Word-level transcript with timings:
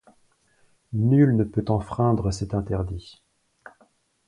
Nul 0.93 1.35
ne 1.35 1.43
peut 1.43 1.65
enfreindre 1.67 2.31
cet 2.33 2.55
interdit. 2.55 3.21